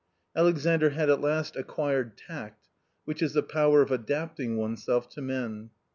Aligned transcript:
Alexandr 0.35 0.89
had 0.89 1.11
at 1.11 1.21
last 1.21 1.55
acquired 1.55 2.17
tact, 2.17 2.67
which 3.05 3.21
is 3.21 3.33
the 3.33 3.43
power 3.43 3.83
of 3.83 3.91
adapting 3.91 4.57
oneself 4.57 5.07
to 5.07 5.21
men. 5.21 5.69